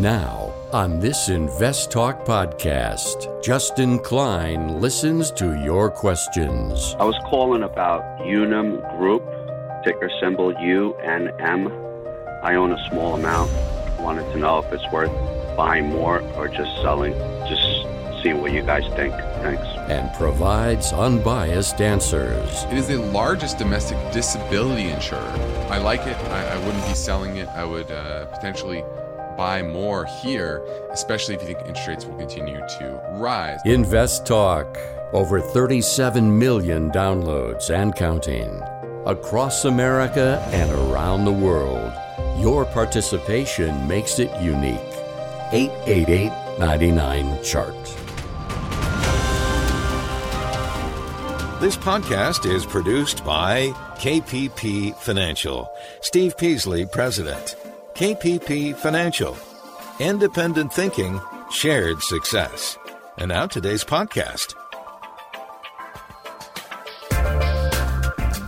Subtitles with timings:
[0.00, 6.94] Now, on this Invest Talk podcast, Justin Klein listens to your questions.
[7.00, 9.24] I was calling about Unum Group,
[9.84, 11.70] ticker symbol UNM.
[12.42, 13.50] I own a small amount.
[13.98, 15.10] Wanted to know if it's worth
[15.56, 17.14] buying more or just selling.
[17.48, 19.14] Just see what you guys think.
[19.40, 19.66] Thanks.
[19.90, 22.64] And provides unbiased answers.
[22.64, 25.20] It is the largest domestic disability insurer.
[25.70, 26.18] I like it.
[26.28, 27.48] I, I wouldn't be selling it.
[27.48, 28.84] I would uh, potentially
[29.36, 33.60] buy more here, especially if you think interest rates will continue to rise.
[33.64, 34.78] Invest Talk.
[35.12, 38.62] Over 37 million downloads and counting.
[39.06, 41.92] Across America and around the world.
[42.38, 44.80] Your participation makes it unique.
[45.52, 47.74] 888 99 Chart.
[51.58, 55.70] This podcast is produced by KPP Financial.
[56.02, 57.56] Steve Peasley, President.
[57.96, 59.34] KPP Financial.
[60.00, 61.18] Independent thinking,
[61.50, 62.76] shared success.
[63.16, 64.52] And now today's podcast.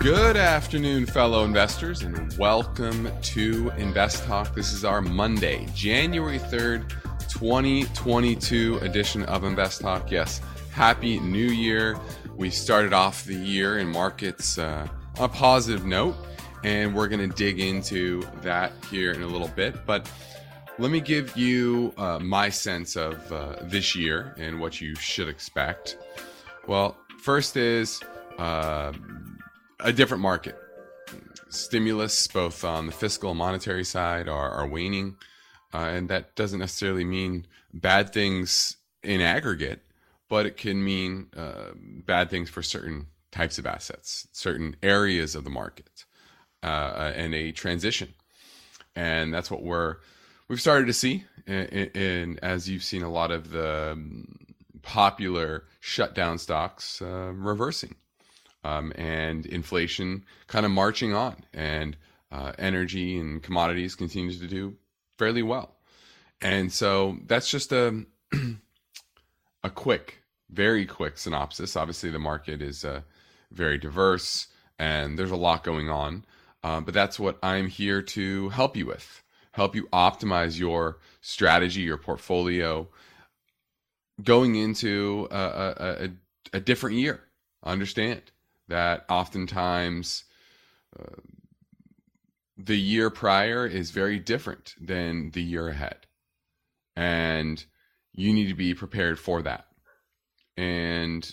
[0.01, 4.55] Good afternoon, fellow investors, and welcome to Invest Talk.
[4.55, 6.91] This is our Monday, January 3rd,
[7.31, 10.11] 2022 edition of Invest Talk.
[10.11, 11.99] Yes, Happy New Year.
[12.37, 16.17] We started off the year in markets uh, on a positive note
[16.65, 19.87] and we're going to dig into that here in a little bit.
[19.87, 20.11] But
[20.79, 25.29] let me give you uh, my sense of uh, this year and what you should
[25.29, 25.97] expect.
[26.67, 28.01] Well, first is
[28.39, 28.93] uh,
[29.81, 30.57] a different market.
[31.49, 35.17] Stimulus, both on the fiscal and monetary side, are, are waning.
[35.73, 39.83] Uh, and that doesn't necessarily mean bad things in aggregate,
[40.29, 45.45] but it can mean uh, bad things for certain types of assets, certain areas of
[45.45, 46.05] the market
[46.63, 48.15] uh, and a transition,
[48.97, 49.97] and that's what we're
[50.49, 51.25] we've started to see.
[51.47, 54.29] And as you've seen, a lot of the um,
[54.83, 57.95] popular shutdown stocks uh, reversing,
[58.65, 61.97] um, and inflation kind of marching on, and
[62.31, 64.77] uh, energy and commodities continues to do
[65.17, 65.77] fairly well.
[66.41, 68.05] And so that's just a
[69.65, 71.77] a quick, very quick synopsis.
[71.77, 73.01] Obviously, the market is uh,
[73.51, 76.25] very diverse, and there's a lot going on.
[76.63, 81.83] Um, but that's what I'm here to help you with, help you optimize your strategy,
[81.83, 82.89] your portfolio,
[84.23, 86.09] going into a, a, a,
[86.55, 87.21] a different year.
[87.63, 88.23] Understand
[88.69, 90.25] that oftentimes
[90.99, 91.21] uh,
[92.57, 96.07] the year prior is very different than the year ahead.
[96.97, 97.65] And
[98.13, 99.67] you need to be prepared for that.
[100.57, 101.31] And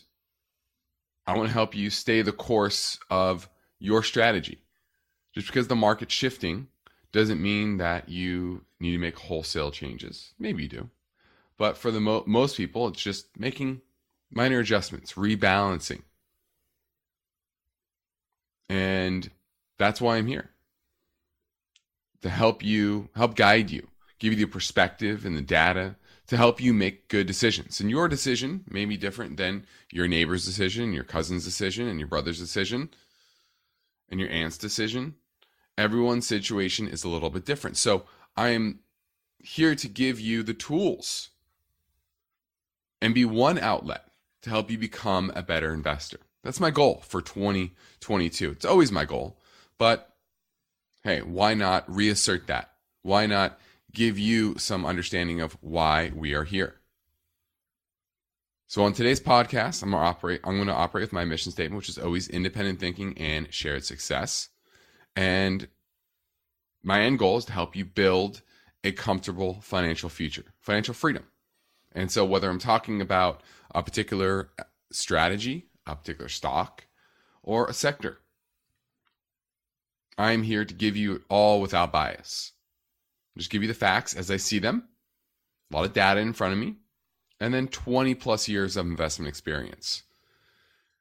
[1.25, 3.50] I want to help you stay the course of
[3.80, 4.64] your strategy.
[5.35, 6.68] Just because the market's shifting
[7.12, 10.34] doesn't mean that you need to make wholesale changes.
[10.40, 10.90] Maybe you do.
[11.57, 13.81] But for the mo- most people, it's just making
[14.31, 16.03] minor adjustments, rebalancing.
[18.69, 19.29] And
[19.78, 20.50] that's why I'm here
[22.22, 23.88] to help you, help guide you,
[24.19, 25.95] give you the perspective and the data
[26.28, 27.79] to help you make good decisions.
[27.79, 32.07] And your decision may be different than your neighbor's decision, your cousin's decision, and your
[32.07, 32.90] brother's decision,
[34.09, 35.16] and your aunt's decision
[35.78, 37.78] everyone's situation is a little bit different.
[37.78, 38.06] So
[38.36, 38.80] I am
[39.40, 41.30] here to give you the tools
[43.02, 44.06] and be one outlet
[44.41, 46.19] to help you become a better investor.
[46.44, 48.52] That's my goal for 2022.
[48.52, 49.40] It's always my goal,
[49.78, 50.16] but
[51.03, 52.72] hey, why not reassert that?
[53.02, 53.59] Why not
[53.92, 56.75] give you some understanding of why we are here?
[58.68, 60.42] So on today's podcast, I'm gonna operate.
[60.44, 63.86] I'm going to operate with my mission statement, which is always independent thinking and shared
[63.86, 64.50] success.
[65.15, 65.67] And
[66.83, 68.41] my end goal is to help you build
[68.83, 71.25] a comfortable financial future, financial freedom.
[71.93, 73.41] And so, whether I'm talking about
[73.73, 76.85] a particular uh, strategy, a particular stock,
[77.41, 78.19] or a sector,
[80.17, 82.51] I'm here to give you all without bias.
[83.37, 84.87] Just give you the facts as I see them,
[85.71, 86.75] a lot of data in front of me,
[87.39, 90.03] and then 20 plus years of investment experience.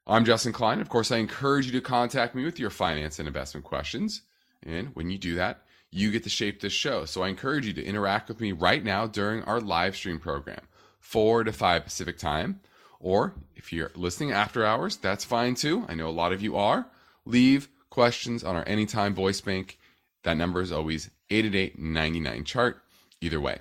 [0.07, 0.81] I'm Justin Klein.
[0.81, 4.21] Of course, I encourage you to contact me with your finance and investment questions.
[4.61, 7.05] And when you do that, you get to shape this show.
[7.05, 10.61] So I encourage you to interact with me right now during our live stream program,
[10.99, 12.59] 4 to 5 Pacific time.
[12.99, 15.85] Or if you're listening after hours, that's fine too.
[15.89, 16.85] I know a lot of you are.
[17.25, 19.79] Leave questions on our anytime voice bank.
[20.21, 22.81] That number is always 888 99 chart,
[23.21, 23.59] either way.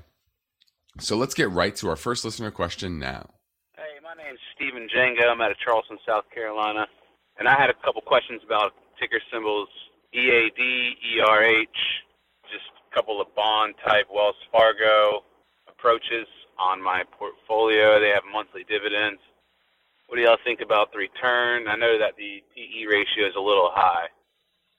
[1.01, 3.31] So let's get right to our first listener question now.
[4.55, 5.29] Stephen Jenga.
[5.29, 6.87] I'm out of Charleston, South Carolina.
[7.39, 9.69] And I had a couple questions about ticker symbols
[10.13, 10.61] EAD,
[11.19, 11.79] ERH,
[12.47, 15.25] just a couple of bond type Wells Fargo,
[15.83, 16.29] roaches
[16.59, 17.99] on my portfolio.
[17.99, 19.21] They have monthly dividends.
[20.07, 21.67] What do y'all think about the return?
[21.67, 24.07] I know that the PE ratio is a little high.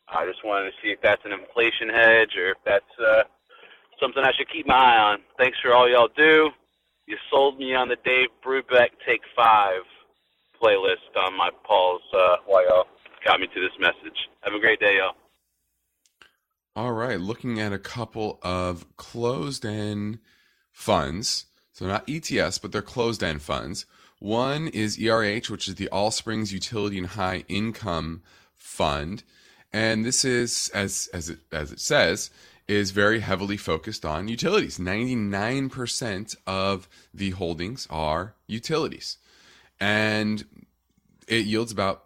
[0.08, 3.24] I just wanted to see if that's an inflation hedge or if that's uh,
[4.00, 5.20] something I should keep my eye on.
[5.38, 6.52] Thanks for all y'all do.
[7.07, 9.81] You sold me on the Dave Brubeck Take Five
[10.62, 12.88] playlist on my Paul's uh, while y'all
[13.24, 14.30] got me to this message.
[14.42, 15.13] Have a great day, y'all.
[16.75, 20.19] All right, looking at a couple of closed-end
[20.72, 21.46] funds.
[21.74, 23.86] So not ETFs, but they're closed-end funds.
[24.19, 28.24] One is ERH, which is the All Springs Utility and High Income
[28.57, 29.24] Fund,
[29.72, 32.31] and this is as as it as it says
[32.68, 34.80] is very heavily focused on utilities.
[34.80, 39.18] 99% of the holdings are utilities.
[39.80, 40.46] And
[41.28, 42.06] it yields about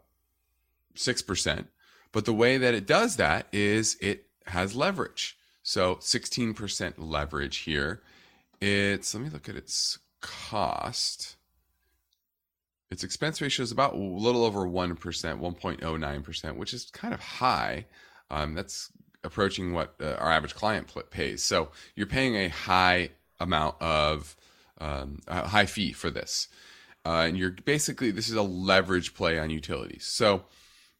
[0.95, 1.67] 6%.
[2.11, 5.37] But the way that it does that is it has leverage.
[5.63, 8.01] So 16% leverage here.
[8.59, 11.35] It's, let me look at its cost.
[12.89, 17.85] Its expense ratio is about a little over 1%, 1.09%, which is kind of high.
[18.31, 18.91] Um, that's
[19.23, 21.43] approaching what uh, our average client pays.
[21.43, 24.35] So you're paying a high amount of
[24.79, 26.47] um, a high fee for this.
[27.05, 30.05] Uh, and you're basically, this is a leverage play on utilities.
[30.05, 30.43] So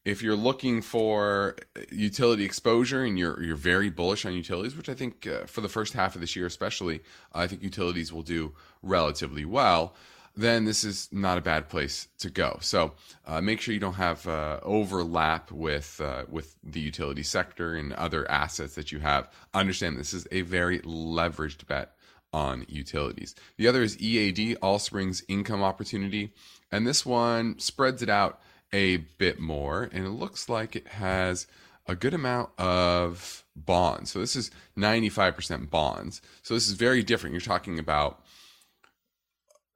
[0.06, 1.56] if you're looking for
[1.92, 5.70] utility exposure and you're you're very bullish on utilities, which I think uh, for the
[5.70, 7.02] first half of this year especially,
[7.34, 9.94] I think utilities will do relatively well
[10.40, 12.58] then this is not a bad place to go.
[12.62, 12.94] So
[13.26, 17.92] uh, make sure you don't have uh, overlap with uh, with the utility sector and
[17.94, 19.30] other assets that you have.
[19.54, 21.94] Understand this is a very leveraged bet
[22.32, 23.36] on utilities.
[23.58, 26.32] The other is EAD, All Springs Income Opportunity,
[26.72, 28.40] and this one spreads it out
[28.72, 31.48] a bit more, and it looks like it has
[31.88, 34.12] a good amount of bonds.
[34.12, 36.22] So this is 95% bonds.
[36.44, 37.34] So this is very different.
[37.34, 38.24] You're talking about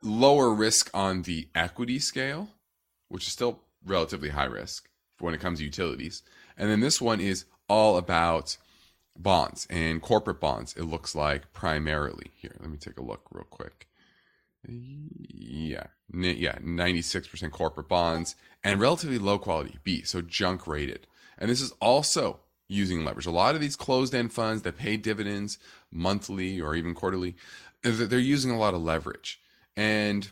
[0.03, 2.49] lower risk on the equity scale,
[3.09, 4.89] which is still relatively high risk
[5.19, 6.23] when it comes to utilities.
[6.57, 8.57] And then this one is all about
[9.17, 12.31] bonds and corporate bonds, it looks like primarily.
[12.35, 13.87] Here, let me take a look real quick.
[14.67, 21.07] Yeah, yeah, 96% corporate bonds and relatively low quality B, so junk rated.
[21.37, 22.39] And this is also
[22.69, 23.25] using leverage.
[23.25, 25.57] A lot of these closed end funds that pay dividends
[25.91, 27.35] monthly or even quarterly,
[27.81, 29.39] they're using a lot of leverage
[29.75, 30.31] and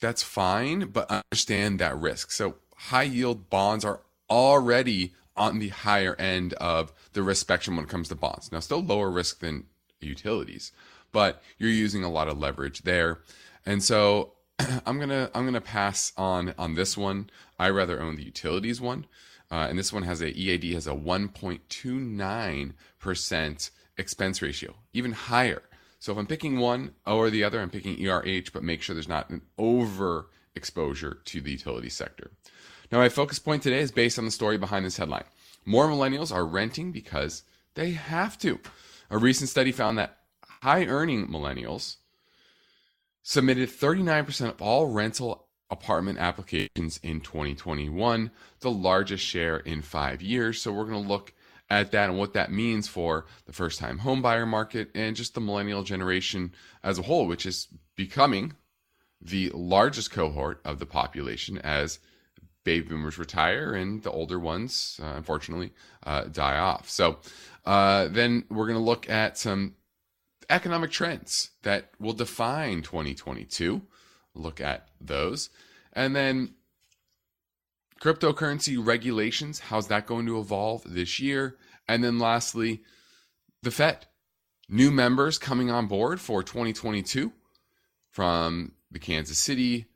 [0.00, 2.30] that's fine, but understand that risk.
[2.30, 7.84] So high yield bonds are already on the higher end of the risk spectrum when
[7.84, 8.52] it comes to bonds.
[8.52, 9.64] Now, still lower risk than
[10.00, 10.72] utilities,
[11.12, 13.20] but you're using a lot of leverage there.
[13.64, 14.32] And so
[14.86, 17.30] I'm gonna I'm gonna pass on on this one.
[17.58, 19.06] I rather own the utilities one,
[19.50, 25.62] uh, and this one has a EAD has a 1.29 percent expense ratio, even higher
[26.04, 29.08] so if I'm picking one or the other, I'm picking ERH, but make sure there's
[29.08, 32.30] not an over exposure to the utility sector.
[32.92, 35.24] Now, my focus point today is based on the story behind this headline.
[35.64, 38.60] More millennials are renting because they have to.
[39.08, 40.18] A recent study found that
[40.60, 41.96] high earning millennials
[43.22, 48.30] submitted 39% of all rental apartment applications in 2021,
[48.60, 50.60] the largest share in five years.
[50.60, 51.32] So we're going to look
[51.80, 55.40] at that and what that means for the first time homebuyer market and just the
[55.40, 58.54] millennial generation as a whole, which is becoming
[59.20, 61.98] the largest cohort of the population as
[62.64, 65.72] baby boomers retire and the older ones, uh, unfortunately,
[66.04, 66.88] uh, die off.
[66.88, 67.18] So
[67.64, 69.74] uh, then we're going to look at some
[70.50, 73.82] economic trends that will define 2022.
[74.34, 75.50] Look at those.
[75.92, 76.54] And then
[78.00, 81.56] cryptocurrency regulations, how's that going to evolve this year?
[81.88, 82.82] And then lastly,
[83.62, 84.06] the Fed.
[84.68, 87.32] New members coming on board for 2022
[88.10, 89.86] from the Kansas City,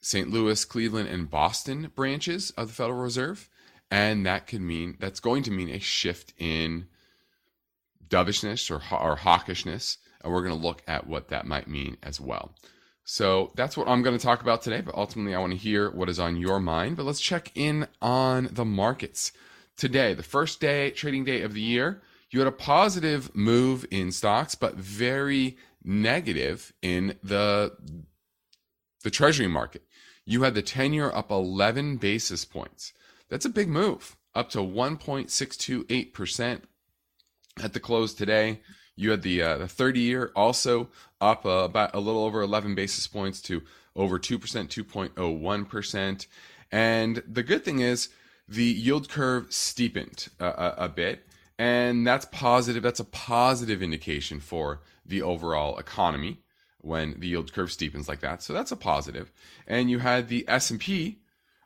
[0.00, 0.30] St.
[0.30, 3.48] Louis, Cleveland, and Boston branches of the Federal Reserve.
[3.90, 6.86] And that could mean, that's going to mean a shift in
[8.08, 9.96] dovishness or, or hawkishness.
[10.22, 12.54] And we're going to look at what that might mean as well.
[13.04, 14.80] So that's what I'm going to talk about today.
[14.80, 16.96] But ultimately, I want to hear what is on your mind.
[16.96, 19.32] But let's check in on the markets.
[19.82, 24.12] Today, the first day, trading day of the year, you had a positive move in
[24.12, 27.72] stocks, but very negative in the,
[29.02, 29.82] the treasury market.
[30.24, 32.92] You had the 10 year up 11 basis points.
[33.28, 36.60] That's a big move, up to 1.628%
[37.60, 38.60] at the close today.
[38.94, 42.76] You had the uh, the 30 year also up uh, about a little over 11
[42.76, 43.62] basis points to
[43.96, 46.26] over 2%, 2.01%.
[46.70, 48.10] And the good thing is
[48.52, 51.26] the yield curve steepened uh, a, a bit.
[51.58, 52.82] And that's positive.
[52.82, 56.40] That's a positive indication for the overall economy
[56.80, 58.42] when the yield curve steepens like that.
[58.42, 59.30] So that's a positive.
[59.66, 61.18] And you had the S&P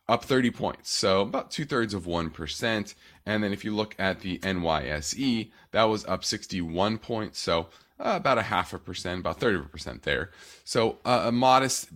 [0.09, 2.95] up 30 points, so about two thirds of 1%.
[3.25, 8.13] And then if you look at the NYSE, that was up 61 points, so uh,
[8.15, 10.31] about a half a percent, about 30 percent there.
[10.65, 11.89] So uh, a modest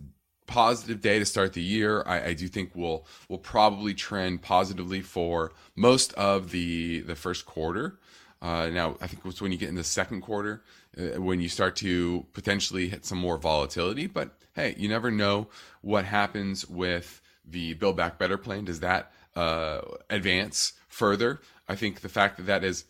[0.51, 2.03] positive day to start the year.
[2.05, 7.45] I, I do think we'll will probably trend positively for most of the the first
[7.45, 7.97] quarter.
[8.41, 10.63] Uh, now, I think it's when you get in the second quarter
[10.97, 14.07] uh, when you start to potentially hit some more volatility.
[14.07, 15.47] But hey, you never know
[15.81, 18.65] what happens with the Build Back Better plan.
[18.65, 21.39] Does that uh, advance further?
[21.69, 22.83] I think the fact that that has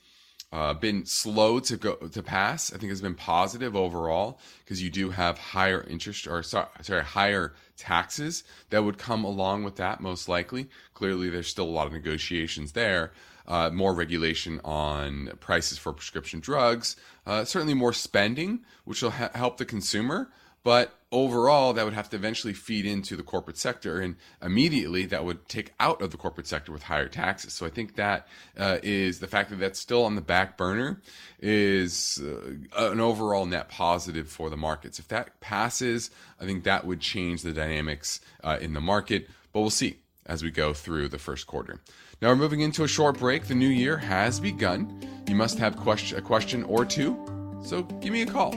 [0.51, 4.89] uh, been slow to go to pass, I think has been positive overall because you
[4.89, 10.01] do have higher interest or sorry, sorry, higher taxes that would come along with that
[10.01, 10.69] most likely.
[10.93, 13.11] Clearly, there's still a lot of negotiations there.
[13.47, 19.31] Uh, more regulation on prices for prescription drugs, uh, certainly more spending, which will ha-
[19.33, 20.29] help the consumer.
[20.63, 25.25] But overall, that would have to eventually feed into the corporate sector, and immediately that
[25.25, 27.53] would take out of the corporate sector with higher taxes.
[27.53, 28.27] So I think that
[28.57, 31.01] uh, is the fact that that's still on the back burner
[31.39, 34.99] is uh, an overall net positive for the markets.
[34.99, 39.27] If that passes, I think that would change the dynamics uh, in the market.
[39.51, 41.79] But we'll see as we go through the first quarter.
[42.21, 43.45] Now we're moving into a short break.
[43.45, 45.01] The new year has begun.
[45.27, 47.17] You must have question, a question or two,
[47.63, 48.53] so give me a call.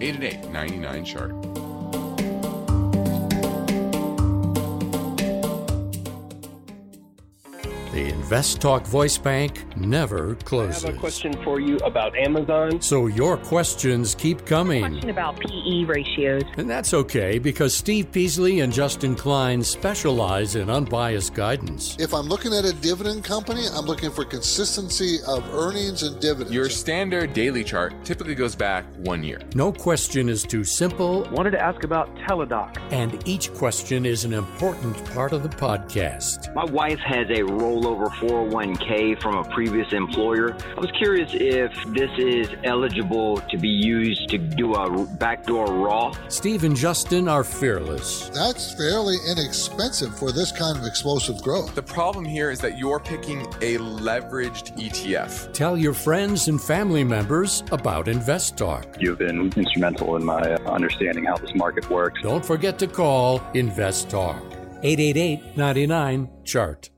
[0.00, 1.71] 888 99 chart.
[7.92, 10.82] The Invest Talk Voice Bank never closes.
[10.82, 12.80] I have a question for you about Amazon.
[12.80, 14.80] So your questions keep coming.
[14.80, 16.42] Question about PE ratios.
[16.56, 21.94] And that's okay because Steve Peasley and Justin Klein specialize in unbiased guidance.
[22.00, 26.50] If I'm looking at a dividend company, I'm looking for consistency of earnings and dividends.
[26.50, 29.38] Your standard daily chart typically goes back one year.
[29.54, 31.28] No question is too simple.
[31.30, 32.74] Wanted to ask about Teladoc.
[32.90, 36.54] And each question is an important part of the podcast.
[36.54, 37.42] My wife has a
[37.82, 40.56] rollover 401k from a previous employer.
[40.76, 46.18] I was curious if this is eligible to be used to do a backdoor Roth.
[46.28, 48.28] Steve and Justin are fearless.
[48.30, 51.74] That's fairly inexpensive for this kind of explosive growth.
[51.74, 55.52] The problem here is that you're picking a leveraged ETF.
[55.52, 58.86] Tell your friends and family members about Invest Talk.
[58.98, 62.20] You've been instrumental in my uh, understanding how this market works.
[62.22, 64.42] Don't forget to call Invest Talk.
[64.84, 66.91] 888 99 Chart.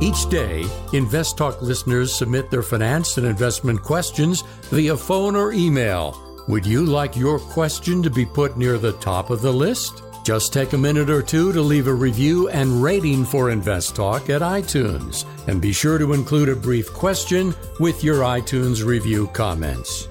[0.00, 6.16] Each day, Invest Talk listeners submit their finance and investment questions via phone or email.
[6.46, 10.04] Would you like your question to be put near the top of the list?
[10.24, 14.30] Just take a minute or two to leave a review and rating for Invest Talk
[14.30, 15.24] at iTunes.
[15.48, 20.06] And be sure to include a brief question with your iTunes review comments.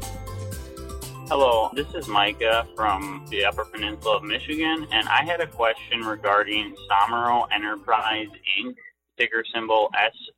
[1.29, 6.01] Hello, this is Micah from the Upper Peninsula of Michigan, and I had a question
[6.01, 8.27] regarding Somero Enterprise
[8.59, 8.75] Inc
[9.17, 9.89] ticker symbol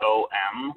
[0.01, 0.73] SOM.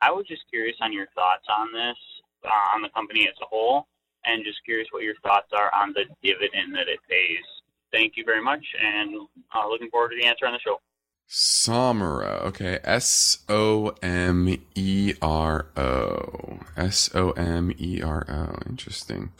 [0.00, 1.96] I was just curious on your thoughts on this,
[2.44, 3.86] uh, on the company as a whole,
[4.24, 7.44] and just curious what your thoughts are on the dividend that it pays.
[7.92, 10.80] Thank you very much, and uh, looking forward to the answer on the show.
[11.28, 18.58] Somero, okay, S O M E R O, S O M E R O.
[18.68, 19.32] Interesting.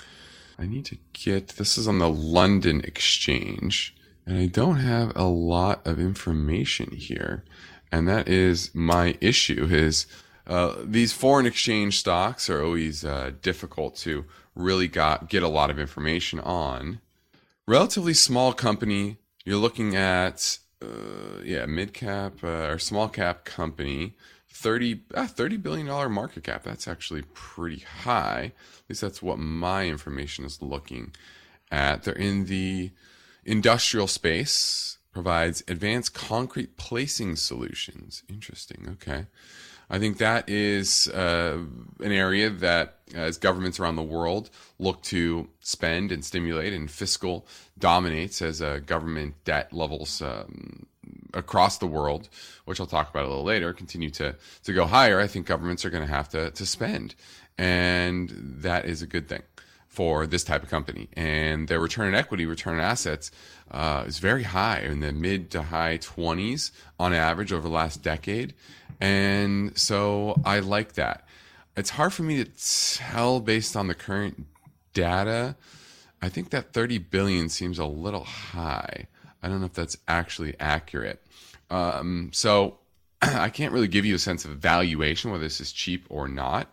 [0.58, 5.24] I need to get this is on the London Exchange, and I don't have a
[5.24, 7.44] lot of information here
[7.92, 9.68] and that is my issue.
[9.70, 10.06] Is
[10.46, 14.24] uh, these foreign exchange stocks are always uh, difficult to
[14.56, 17.00] really got get a lot of information on.
[17.68, 19.18] Relatively small company.
[19.44, 24.14] You're looking at uh, yeah mid cap uh, or small cap company.
[24.54, 26.62] 30, ah, $30 billion market cap.
[26.62, 28.52] That's actually pretty high.
[28.54, 31.14] At least that's what my information is looking
[31.70, 32.04] at.
[32.04, 32.90] They're in the
[33.44, 38.22] industrial space provides advanced concrete placing solutions.
[38.28, 38.88] Interesting.
[38.92, 39.26] Okay.
[39.90, 41.58] I think that is uh,
[42.00, 47.46] an area that, as governments around the world look to spend and stimulate, and fiscal
[47.78, 50.86] dominates as uh, government debt levels um,
[51.34, 52.30] across the world,
[52.64, 55.20] which I'll talk about a little later, continue to to go higher.
[55.20, 57.14] I think governments are going to have to to spend,
[57.58, 58.30] and
[58.62, 59.42] that is a good thing
[59.92, 61.06] for this type of company.
[61.12, 63.30] And their return on equity, return on assets,
[63.70, 68.02] uh, is very high in the mid to high 20s on average over the last
[68.02, 68.54] decade.
[69.02, 71.28] And so I like that.
[71.76, 72.50] It's hard for me to
[72.96, 74.46] tell based on the current
[74.94, 75.56] data.
[76.22, 79.08] I think that 30 billion seems a little high.
[79.42, 81.22] I don't know if that's actually accurate.
[81.68, 82.78] Um, so
[83.22, 86.72] I can't really give you a sense of valuation, whether this is cheap or not.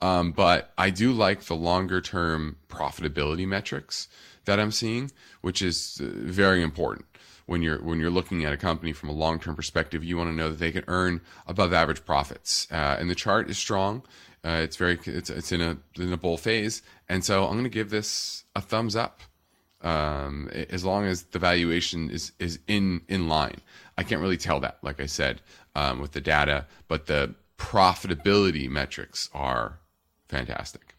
[0.00, 4.08] Um, but I do like the longer term profitability metrics
[4.44, 5.10] that I'm seeing,
[5.40, 7.06] which is uh, very important
[7.46, 10.04] when you're when you're looking at a company from a long term perspective.
[10.04, 13.48] You want to know that they can earn above average profits, uh, and the chart
[13.48, 14.02] is strong.
[14.44, 17.64] Uh, it's very it's it's in a in a bull phase, and so I'm going
[17.64, 19.20] to give this a thumbs up.
[19.82, 23.60] Um, as long as the valuation is is in in line,
[23.96, 25.40] I can't really tell that, like I said,
[25.74, 29.78] um, with the data, but the profitability metrics are
[30.28, 30.94] fantastic.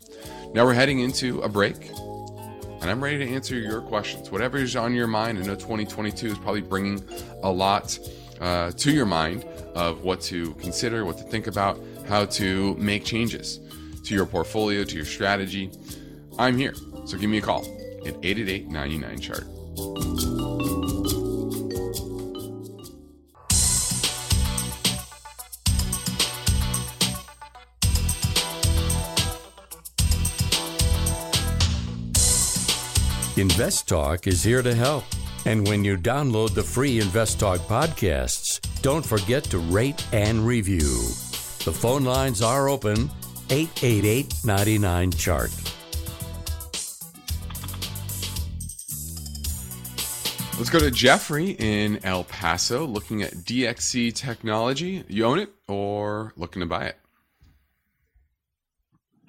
[0.53, 4.31] Now we're heading into a break, and I'm ready to answer your questions.
[4.31, 7.03] Whatever is on your mind, I know 2022 is probably bringing
[7.43, 7.97] a lot
[8.39, 9.43] uh, to your mind
[9.75, 13.59] of what to consider, what to think about, how to make changes
[14.03, 15.71] to your portfolio, to your strategy.
[16.39, 16.73] I'm here,
[17.05, 17.61] so give me a call
[18.05, 20.56] at 888 99 chart.
[33.37, 35.03] Invest Talk is here to help.
[35.45, 40.79] And when you download the free Invest Talk podcasts, don't forget to rate and review.
[40.79, 43.11] The phone lines are open
[43.51, 45.51] 888 99 Chart.
[50.57, 55.03] Let's go to Jeffrey in El Paso looking at DXC technology.
[55.07, 56.97] You own it or looking to buy it?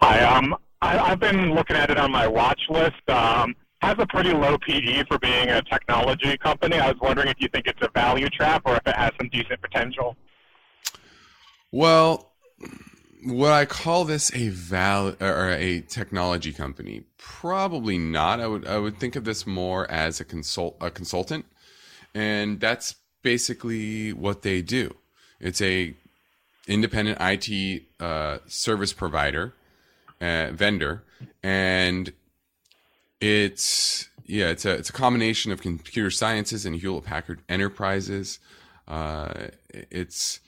[0.01, 3.07] Hi, um, I, I've been looking at it on my watch list.
[3.09, 6.79] Um, has a pretty low PE for being a technology company.
[6.79, 9.29] I was wondering if you think it's a value trap or if it has some
[9.29, 10.17] decent potential.
[11.71, 12.33] Well,
[13.25, 17.05] would I call this a val or a technology company?
[17.19, 18.41] Probably not.
[18.41, 21.45] I would I would think of this more as a consult a consultant,
[22.15, 24.97] and that's basically what they do.
[25.41, 25.95] It's a
[26.67, 29.55] independent IT uh, service provider
[30.21, 31.03] uh, vendor,
[31.43, 32.13] and
[33.21, 38.39] it's yeah, it's a it's a combination of computer sciences and Hewlett Packard Enterprises.
[38.87, 40.41] Uh, it's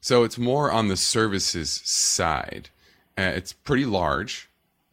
[0.00, 2.70] so it's more on the services side.
[3.18, 4.48] Uh, it's pretty large,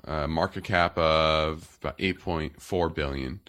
[0.06, 3.40] uh, market cap of about eight point four billion.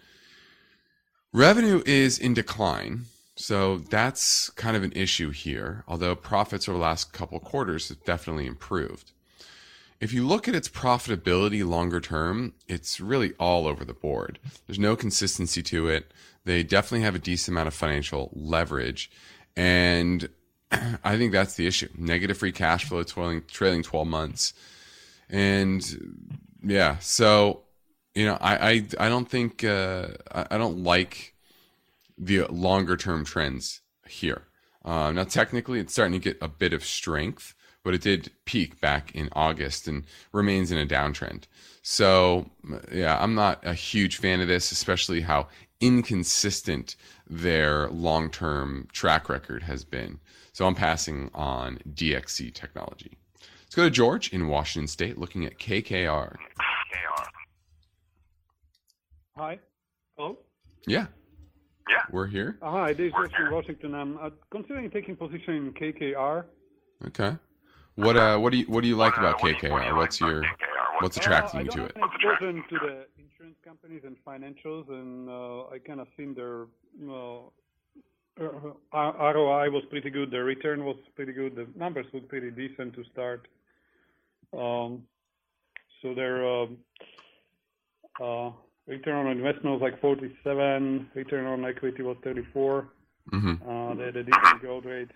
[1.33, 5.83] Revenue is in decline, so that's kind of an issue here.
[5.89, 9.11] Although profits over the last couple quarters have definitely improved.
[10.05, 14.39] If you look at its profitability longer term, it's really all over the board.
[14.67, 16.13] There's no consistency to it.
[16.45, 19.11] They definitely have a decent amount of financial leverage.
[19.57, 20.29] And
[20.71, 21.89] I think that's the issue.
[21.97, 24.53] Negative free cash flow trailing, trailing 12 months.
[25.31, 25.83] And
[26.63, 27.63] yeah, so,
[28.15, 31.33] you know, I, I, I don't think, uh, I, don't like
[32.19, 34.43] the longer term trends here.
[34.85, 37.54] Uh, now, technically, it's starting to get a bit of strength
[37.85, 41.45] but it did peak back in August and remains in a downtrend.
[41.83, 42.51] So,
[42.91, 45.49] yeah, I'm not a huge fan of this, especially how
[45.81, 46.97] inconsistent
[47.29, 50.19] their long term track record has been.
[50.53, 53.19] So, I'm passing on DXC technology.
[53.65, 56.37] Let's go to George in Washington State looking at KKR.
[56.37, 57.27] KKR.
[59.37, 59.59] Hi.
[60.17, 60.39] Hello?
[60.87, 61.07] Yeah.
[61.89, 62.03] Yeah.
[62.11, 62.57] We're here.
[62.63, 63.95] Uh, hi, this is George in Washington.
[63.95, 66.45] I'm uh, considering taking position in KKR.
[67.09, 67.37] Okay.
[67.97, 69.97] What uh what do you what do you like about KKR?
[69.97, 70.45] What's your
[71.01, 71.97] what's attracting you to it?
[71.97, 76.67] exposure to the insurance companies and financials, and uh, I kind of seen their
[77.09, 77.41] uh,
[78.41, 83.05] ROI was pretty good, the return was pretty good, the numbers look pretty decent to
[83.13, 83.47] start.
[84.53, 85.03] Um,
[86.03, 86.67] so their uh,
[88.21, 88.53] uh,
[88.87, 92.89] return on investment was like 47, return on equity was 34.
[93.33, 93.69] Mm-hmm.
[93.69, 95.11] Uh, they had a decent growth rate.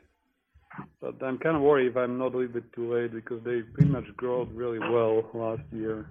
[1.00, 3.62] But I'm kind of worried if I'm not a little bit too late because they
[3.62, 6.10] pretty much grew really well last year.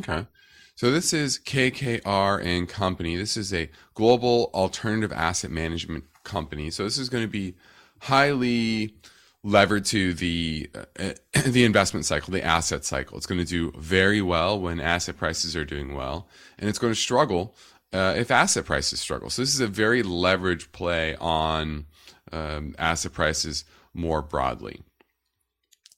[0.00, 0.26] Okay.
[0.74, 3.16] So this is KKR and Company.
[3.16, 6.70] This is a global alternative asset management company.
[6.70, 7.54] So this is going to be
[8.00, 8.96] highly
[9.44, 11.12] levered to the uh,
[11.46, 13.16] the investment cycle, the asset cycle.
[13.16, 16.92] It's going to do very well when asset prices are doing well, and it's going
[16.92, 17.54] to struggle
[17.92, 19.30] uh, if asset prices struggle.
[19.30, 21.86] So this is a very leveraged play on
[22.32, 23.64] um, asset prices
[23.94, 24.80] more broadly.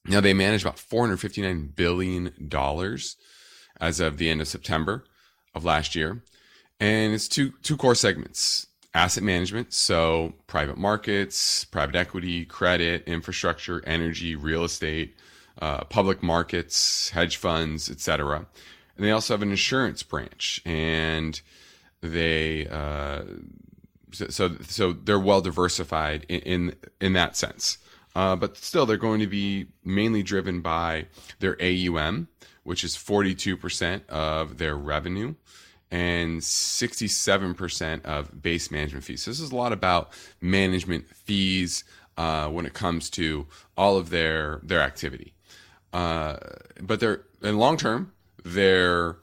[0.05, 3.15] Now they manage about 459 billion dollars
[3.81, 5.03] as of the end of September
[5.53, 6.23] of last year,
[6.79, 13.83] and it's two two core segments: asset management, so private markets, private equity, credit, infrastructure,
[13.85, 15.15] energy, real estate,
[15.61, 18.45] uh, public markets, hedge funds, etc.
[18.95, 21.41] And they also have an insurance branch, and
[22.01, 23.23] they uh,
[24.29, 27.77] so so they're well diversified in in, in that sense.
[28.15, 31.05] Uh, but still, they're going to be mainly driven by
[31.39, 32.29] their AUM,
[32.63, 35.35] which is 42% of their revenue
[35.91, 39.23] and 67% of base management fees.
[39.23, 41.83] So this is a lot about management fees
[42.17, 43.47] uh, when it comes to
[43.77, 45.33] all of their their activity.
[45.93, 46.37] Uh,
[46.81, 48.11] but they're in long term,
[48.43, 49.17] their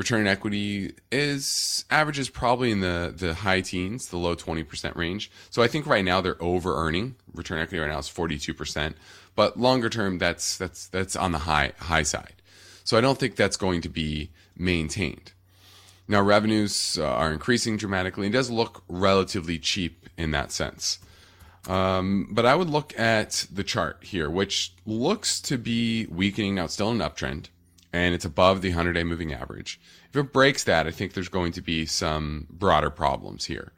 [0.00, 5.30] return on equity is averages probably in the the high teens, the low 20% range.
[5.50, 7.16] So I think right now they're over earning.
[7.34, 8.94] Return on equity right now is 42%,
[9.36, 12.32] but longer term that's that's that's on the high high side.
[12.82, 15.32] So I don't think that's going to be maintained.
[16.08, 18.26] Now revenues uh, are increasing dramatically.
[18.28, 20.98] It does look relatively cheap in that sense.
[21.68, 26.68] Um, but I would look at the chart here, which looks to be weakening now.
[26.68, 27.48] Still an uptrend,
[27.92, 29.80] and it's above the 100 day moving average.
[30.10, 33.72] If it breaks that, I think there's going to be some broader problems here.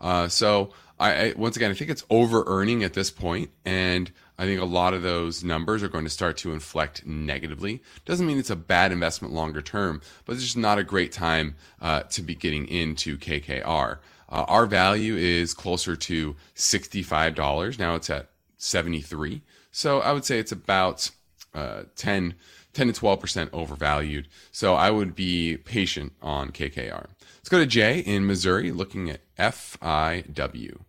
[0.00, 4.10] Uh, so, I, I, once again, I think it's over earning at this point, and
[4.38, 7.82] I think a lot of those numbers are going to start to inflect negatively.
[8.04, 11.56] Doesn't mean it's a bad investment longer term, but it's just not a great time
[11.80, 13.98] uh, to be getting into KKR.
[14.28, 17.78] Uh, our value is closer to $65.
[17.78, 19.42] Now it's at 73.
[19.70, 21.10] So I would say it's about
[21.54, 22.34] uh, 10,
[22.76, 24.28] 10 to 12% overvalued.
[24.52, 27.06] So I would be patient on KKR.
[27.38, 30.80] Let's go to Jay in Missouri looking at FIW.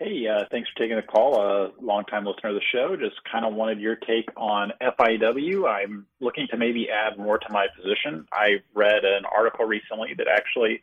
[0.00, 1.40] Hey, uh, thanks for taking the call.
[1.40, 2.96] A longtime listener of the show.
[2.96, 5.68] Just kind of wanted your take on FIW.
[5.68, 8.26] I'm looking to maybe add more to my position.
[8.32, 10.82] I read an article recently that actually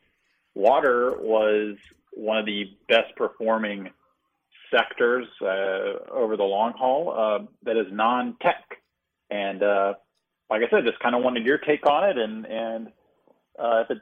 [0.56, 1.76] water was
[2.14, 3.90] one of the best performing
[4.74, 8.81] sectors uh, over the long haul uh, that is non-tech.
[9.32, 9.94] And uh,
[10.50, 12.88] like I said, just kind of wanted your take on it, and and
[13.58, 14.02] uh, if it's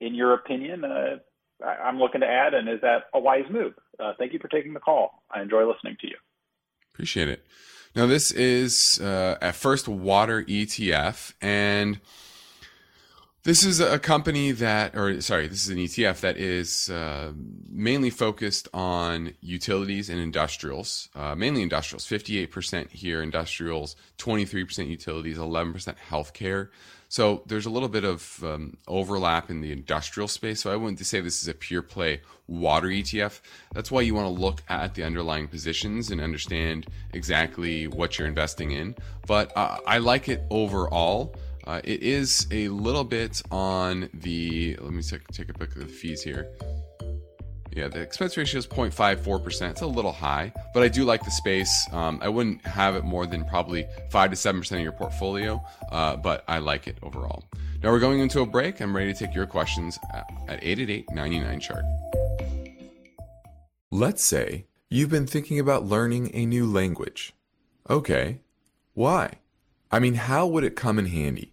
[0.00, 1.18] in your opinion, uh,
[1.64, 3.74] I, am looking to add, and is that a wise move?
[3.98, 5.22] Uh, thank you for taking the call.
[5.30, 6.16] I enjoy listening to you.
[6.92, 7.46] Appreciate it.
[7.94, 12.00] Now this is at first water ETF, and
[13.48, 17.32] this is a company that, or sorry, this is an ETF that is uh,
[17.70, 22.04] mainly focused on utilities and industrials, uh, mainly industrials.
[22.04, 26.68] 58% here, industrials, 23% utilities, 11% healthcare.
[27.08, 30.60] So there's a little bit of um, overlap in the industrial space.
[30.60, 33.40] So I wouldn't say this is a pure play water ETF.
[33.72, 38.28] That's why you want to look at the underlying positions and understand exactly what you're
[38.28, 38.94] investing in.
[39.26, 41.34] But uh, I like it overall.
[41.68, 45.76] Uh, it is a little bit on the, let me take, take a look at
[45.76, 46.48] the fees here.
[47.70, 49.70] Yeah, the expense ratio is 0.54%.
[49.70, 51.86] It's a little high, but I do like the space.
[51.92, 56.16] Um, I wouldn't have it more than probably 5 to 7% of your portfolio, uh,
[56.16, 57.44] but I like it overall.
[57.82, 58.80] Now we're going into a break.
[58.80, 61.84] I'm ready to take your questions at, at 888 99 chart.
[63.90, 67.34] Let's say you've been thinking about learning a new language.
[67.90, 68.38] Okay,
[68.94, 69.34] why?
[69.90, 71.52] I mean, how would it come in handy?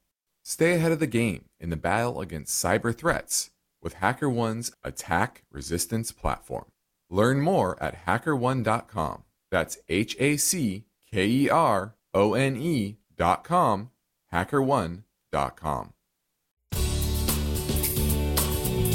[0.43, 3.51] stay ahead of the game in the battle against cyber threats
[3.81, 6.65] with HackerOne's attack resistance platform.
[7.09, 9.23] Learn more at hackerone.com.
[9.49, 13.89] That's H A C K E R O N E.com,
[14.31, 15.93] hackerone.com.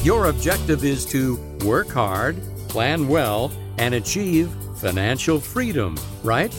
[0.03, 2.37] Your objective is to work hard,
[2.69, 6.57] plan well, and achieve financial freedom, right?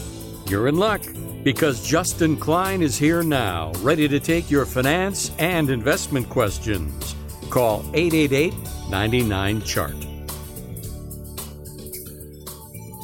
[0.48, 1.02] You're in luck
[1.48, 7.16] because Justin Klein is here now, ready to take your finance and investment questions.
[7.50, 8.54] Call 888
[8.90, 9.96] 99 Chart.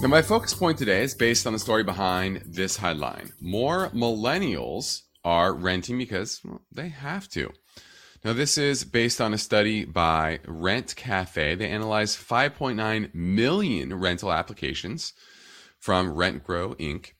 [0.02, 3.32] Now, my focus point today is based on the story behind this headline.
[3.40, 7.50] More millennials are renting because well, they have to.
[8.26, 11.58] Now, this is based on a study by RentCafe.
[11.58, 15.14] They analyzed 5.9 million rental applications
[15.80, 17.12] from RentGrow Inc.,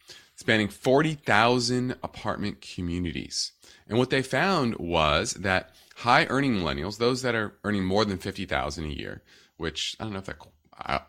[0.44, 3.54] spanning 40,000 apartment communities.
[3.88, 8.18] And what they found was that high earning millennials, those that are earning more than
[8.18, 9.22] 50,000 a year,
[9.56, 10.36] which I don't know if that
[10.78, 11.00] I,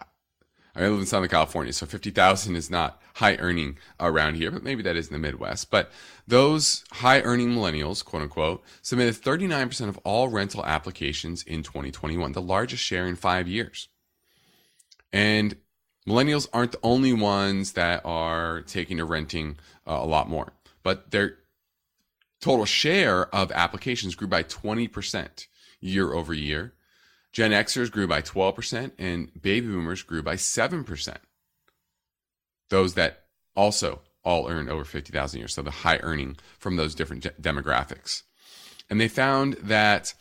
[0.76, 4.84] I live in Southern California, so 50,000 is not high earning around here, but maybe
[4.84, 5.68] that is in the Midwest.
[5.68, 5.90] But
[6.28, 12.40] those high earning millennials, quote unquote, submitted 39% of all rental applications in 2021, the
[12.40, 13.88] largest share in five years.
[15.12, 15.56] And
[16.08, 21.10] millennials aren't the only ones that are taking to renting uh, a lot more, but
[21.10, 21.38] their
[22.40, 25.46] total share of applications grew by 20%
[25.80, 26.74] year over year
[27.34, 31.16] Gen Xers grew by 12%, and baby boomers grew by 7%.
[32.70, 33.24] Those that
[33.56, 37.30] also all earn over 50,000 a year, so the high earning from those different de-
[37.30, 38.22] demographics.
[38.88, 40.14] And they found that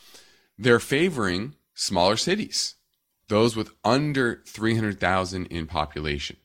[0.58, 2.76] they're favoring smaller cities,
[3.34, 6.38] those with under 300,000 in population.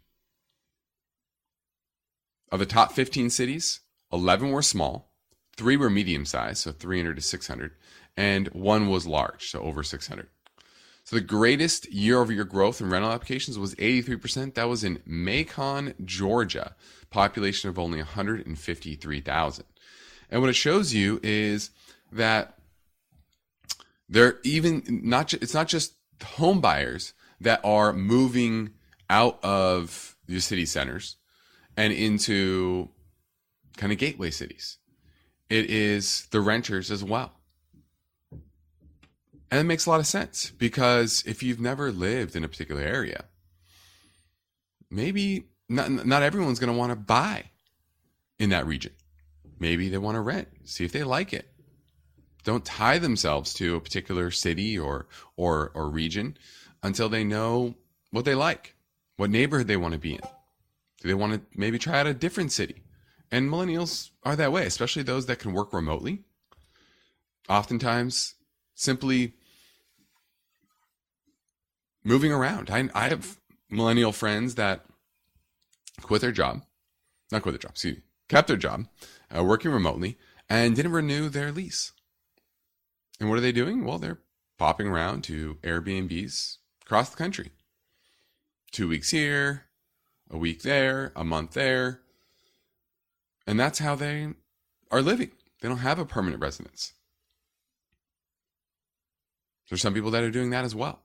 [2.51, 5.13] Of the top 15 cities, 11 were small,
[5.55, 7.73] three were medium sized, so 300 to 600,
[8.17, 10.29] and one was large, so over 600.
[11.05, 14.55] So the greatest year over year growth in rental applications was 83%.
[14.55, 16.75] That was in Macon, Georgia,
[17.11, 19.65] population of only 153,000.
[20.31, 21.71] And what it shows you is
[22.13, 22.59] that
[24.09, 28.71] they're even not, it's not just home buyers that are moving
[29.11, 31.17] out of the city centers
[31.77, 32.89] and into
[33.77, 34.79] kind of gateway cities.
[35.49, 37.33] It is the renters as well.
[39.51, 42.83] And it makes a lot of sense because if you've never lived in a particular
[42.83, 43.25] area,
[44.91, 47.45] maybe not, not everyone's going to want to buy
[48.39, 48.93] in that region.
[49.59, 51.51] Maybe they want to rent, see if they like it.
[52.45, 56.37] Don't tie themselves to a particular city or, or, or region
[56.83, 57.75] until they know
[58.11, 58.75] what they like,
[59.17, 60.21] what neighborhood they want to be in.
[61.01, 62.83] Do they want to maybe try out a different city?
[63.31, 66.21] And millennials are that way, especially those that can work remotely.
[67.49, 68.35] Oftentimes,
[68.75, 69.35] simply
[72.05, 72.71] moving around.
[72.71, 73.39] I, I have
[73.71, 74.85] millennial friends that
[76.01, 76.63] quit their job,
[77.31, 78.87] not quit their job, excuse me, kept their job,
[79.37, 80.17] uh, working remotely,
[80.49, 81.93] and didn't renew their lease.
[83.21, 83.85] And what are they doing?
[83.85, 84.21] Well, they're
[84.59, 87.51] popping around to Airbnbs across the country.
[88.71, 89.65] Two weeks here,
[90.31, 92.03] a week there, a month there.
[93.47, 94.29] And that's how they
[94.91, 95.33] are living.
[95.61, 96.93] They don't have a permanent residence.
[99.69, 101.03] There's some people that are doing that as well.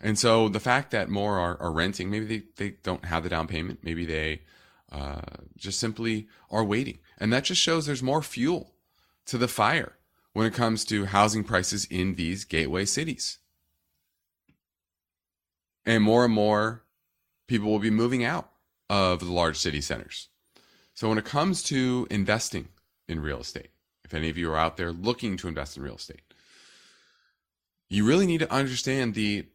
[0.00, 3.28] And so the fact that more are, are renting, maybe they, they don't have the
[3.28, 4.42] down payment, maybe they
[4.90, 5.20] uh,
[5.56, 6.98] just simply are waiting.
[7.18, 8.74] And that just shows there's more fuel
[9.26, 9.96] to the fire
[10.32, 13.38] when it comes to housing prices in these gateway cities.
[15.84, 16.84] And more and more
[17.48, 18.50] people will be moving out
[18.88, 20.28] of the large city centers.
[20.94, 22.68] So when it comes to investing
[23.08, 23.70] in real estate,
[24.04, 26.22] if any of you are out there looking to invest in real estate,
[27.88, 29.46] you really need to understand the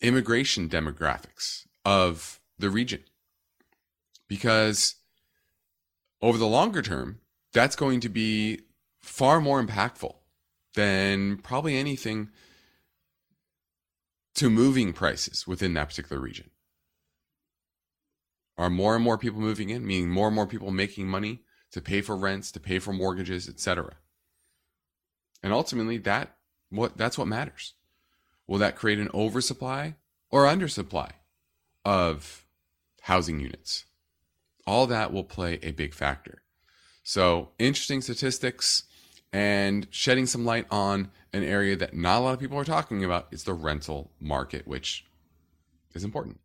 [0.00, 3.04] immigration demographics of the region
[4.28, 4.96] because
[6.20, 7.20] over the longer term,
[7.52, 8.60] that's going to be
[9.08, 10.14] far more impactful
[10.74, 12.28] than probably anything
[14.34, 16.50] to moving prices within that particular region.
[18.56, 21.40] Are more and more people moving in, meaning more and more people making money
[21.72, 23.96] to pay for rents, to pay for mortgages, etc.
[25.42, 26.36] And ultimately that
[26.70, 27.74] what that's what matters.
[28.46, 29.96] Will that create an oversupply
[30.30, 31.10] or undersupply
[31.84, 32.44] of
[33.02, 33.84] housing units?
[34.66, 36.42] All that will play a big factor.
[37.02, 38.82] So, interesting statistics
[39.32, 43.04] and shedding some light on an area that not a lot of people are talking
[43.04, 45.04] about is the rental market, which
[45.94, 46.40] is important.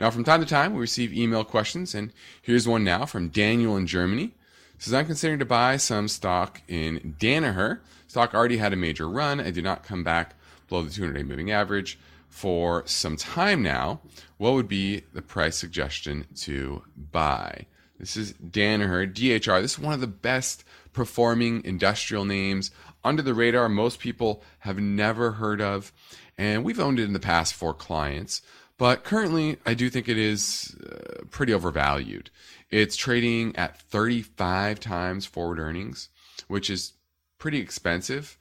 [0.00, 3.76] Now, from time to time, we receive email questions, and here's one now from Daniel
[3.76, 4.34] in Germany.
[4.78, 7.80] Says, I'm considering to buy some stock in Danaher.
[8.08, 9.38] Stock already had a major run.
[9.38, 10.36] I did not come back
[10.68, 11.98] below the 200 day moving average
[12.30, 14.00] for some time now.
[14.38, 17.66] What would be the price suggestion to buy?
[17.98, 19.60] This is Danaher, DHR.
[19.60, 22.70] This is one of the best performing industrial names
[23.04, 23.68] under the radar.
[23.68, 25.92] Most people have never heard of,
[26.36, 28.42] and we've owned it in the past for clients.
[28.78, 32.30] But currently, I do think it is uh, pretty overvalued.
[32.70, 36.08] It's trading at 35 times forward earnings,
[36.48, 36.94] which is
[37.38, 38.38] pretty expensive.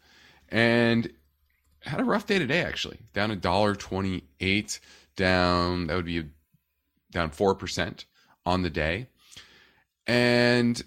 [0.48, 1.12] And
[1.82, 3.00] had a rough day today, actually.
[3.14, 4.80] Down a dollar twenty-eight,
[5.16, 6.26] down that would be
[7.12, 8.06] down four percent
[8.46, 9.08] on the day.
[10.08, 10.82] And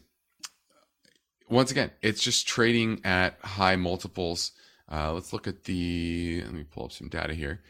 [1.53, 4.53] once again, it's just trading at high multiples.
[4.91, 6.43] Uh, let's look at the.
[6.45, 7.61] Let me pull up some data here.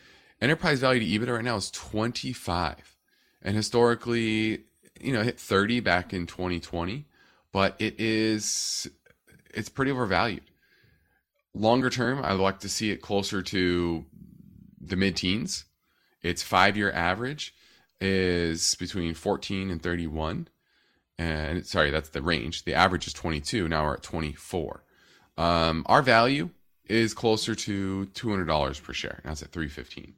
[0.41, 2.97] Enterprise value to EBITDA right now is 25,
[3.43, 4.65] and historically,
[5.01, 7.07] you know, hit 30 back in 2020,
[7.53, 8.89] but it is
[9.53, 10.45] it's pretty overvalued.
[11.53, 14.07] Longer term, I'd like to see it closer to
[14.81, 15.65] the mid-teens.
[16.23, 17.55] Its five-year average
[18.01, 20.49] is between 14 and 31
[21.23, 22.65] and sorry, that's the range.
[22.65, 23.69] The average is 22.
[23.69, 24.85] Now we're at 24.
[25.39, 26.51] Um, our value
[26.87, 29.21] is closer to $200 per share.
[29.25, 30.15] Now it's at 315.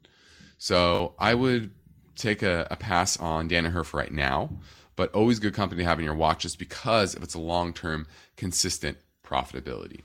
[0.57, 1.71] So I would
[2.15, 4.49] take a, a pass on Danaher for right now,
[4.95, 8.97] but always good company to have in your watches because of its a long-term consistent
[9.23, 10.01] profitability.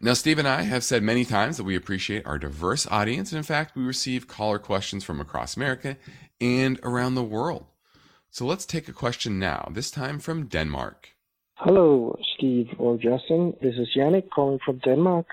[0.00, 3.30] Now, Steve and I have said many times that we appreciate our diverse audience.
[3.30, 5.98] And in fact, we receive caller questions from across America
[6.40, 7.66] and around the world.
[8.34, 11.10] So let's take a question now, this time from Denmark.
[11.56, 13.52] Hello, Steve or Justin.
[13.60, 15.26] This is Yannick calling from Denmark.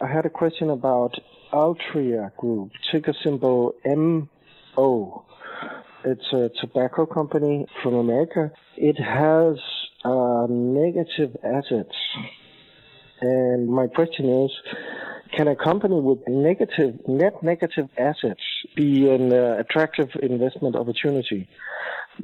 [0.00, 1.10] I had a question about
[1.52, 5.24] Altria Group, ticker symbol MO.
[6.04, 8.52] It's a tobacco company from America.
[8.76, 9.58] It has
[10.04, 11.96] uh, negative assets.
[13.22, 14.52] And my question is,
[15.36, 18.44] can a company with negative, net negative assets
[18.76, 21.48] be an uh, attractive investment opportunity?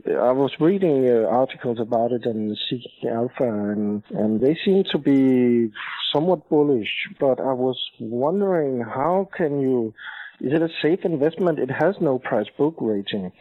[0.07, 4.99] I was reading uh, articles about it and Seeking Alpha, and, and they seem to
[4.99, 5.73] be
[6.13, 7.09] somewhat bullish.
[7.19, 9.95] But I was wondering, how can you?
[10.41, 11.59] Is it a safe investment?
[11.59, 13.33] It has no price book rating.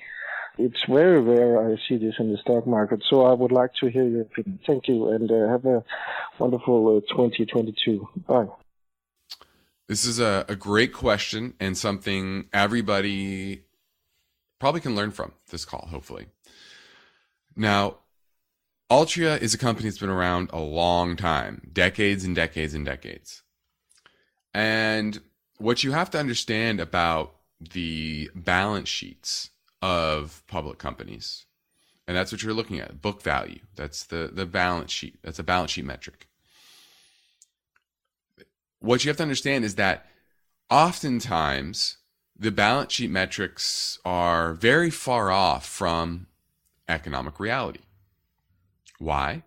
[0.57, 3.03] It's very rare I see this in the stock market.
[3.09, 4.59] So I would like to hear your opinion.
[4.65, 5.83] Thank you, and uh, have a
[6.39, 8.07] wonderful uh, 2022.
[8.27, 8.47] Bye.
[9.87, 13.65] This is a, a great question and something everybody
[14.59, 16.27] probably can learn from this call, hopefully.
[17.55, 17.97] Now,
[18.91, 23.41] Altria is a company that's been around a long time, decades and decades and decades.
[24.53, 25.19] And
[25.57, 29.49] what you have to understand about the balance sheets
[29.81, 31.45] of public companies,
[32.07, 33.59] and that's what you're looking at book value.
[33.75, 35.17] That's the, the balance sheet.
[35.23, 36.27] That's a balance sheet metric.
[38.79, 40.05] What you have to understand is that
[40.69, 41.97] oftentimes
[42.37, 46.27] the balance sheet metrics are very far off from
[46.87, 47.81] economic reality.
[48.99, 49.43] Why?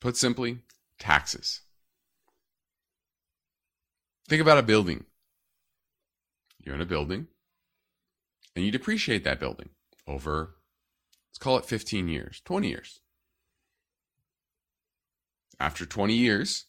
[0.00, 0.58] Put simply,
[0.98, 1.62] taxes.
[4.28, 5.04] Think about a building.
[6.62, 7.28] You're in a building
[8.56, 9.68] and you depreciate that building
[10.06, 10.56] over,
[11.28, 13.00] let's call it 15 years, 20 years.
[15.60, 16.64] After 20 years,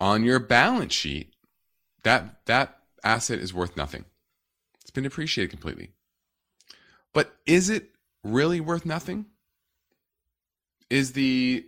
[0.00, 1.34] on your balance sheet,
[2.02, 4.04] that, that asset is worth nothing.
[4.80, 5.92] It's been depreciated completely.
[7.12, 7.90] But is it
[8.24, 9.26] really worth nothing?
[10.90, 11.66] Is the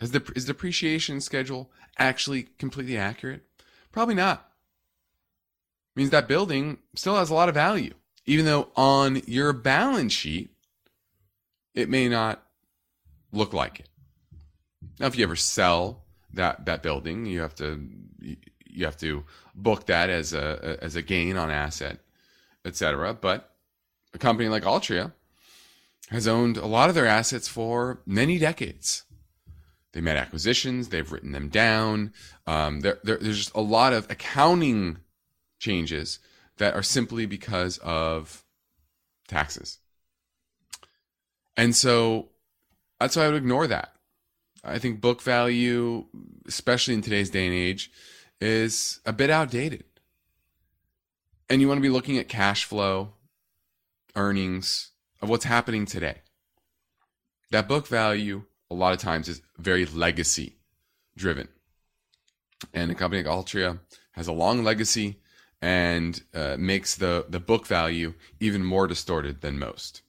[0.00, 3.42] has the is the depreciation schedule actually completely accurate?
[3.92, 4.50] Probably not.
[5.94, 7.94] It means that building still has a lot of value,
[8.26, 10.50] even though on your balance sheet
[11.74, 12.42] it may not
[13.32, 13.88] look like it.
[14.98, 17.88] Now, if you ever sell that that building, you have to
[18.20, 19.24] you have to
[19.54, 21.98] book that as a as a gain on asset,
[22.64, 23.14] etc.
[23.14, 23.50] But
[24.14, 25.12] a company like Altria
[26.10, 29.04] has owned a lot of their assets for many decades.
[29.92, 32.12] They made acquisitions, they've written them down.
[32.46, 34.98] Um, there, there, there's just a lot of accounting
[35.58, 36.18] changes
[36.58, 38.44] that are simply because of
[39.26, 39.78] taxes.
[41.56, 42.28] And so
[43.00, 43.94] that's why I would ignore that.
[44.62, 46.06] I think book value,
[46.46, 47.90] especially in today's day and age,
[48.40, 49.84] is a bit outdated.
[51.48, 53.12] And you want to be looking at cash flow,
[54.14, 54.90] earnings
[55.20, 56.22] of what's happening today.
[57.50, 60.56] That book value, a lot of times, is very legacy
[61.16, 61.48] driven.
[62.72, 63.80] And a company like Altria
[64.12, 65.20] has a long legacy
[65.62, 70.02] and uh, makes the, the book value even more distorted than most.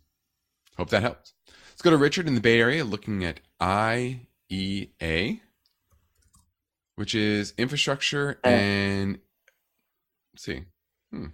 [0.77, 1.33] Hope that helps.
[1.69, 5.41] Let's go to Richard in the Bay Area looking at IEA,
[6.95, 9.19] which is infrastructure and
[10.33, 10.63] let's see.
[11.11, 11.27] Hmm,